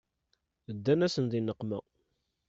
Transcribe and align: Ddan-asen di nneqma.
Ddan-asen 0.75 1.25
di 1.31 1.39
nneqma. 1.41 1.79